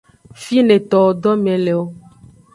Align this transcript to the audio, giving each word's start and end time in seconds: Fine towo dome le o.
Fine 0.43 0.77
towo 0.95 1.09
dome 1.21 1.53
le 1.67 1.73
o. 1.83 1.87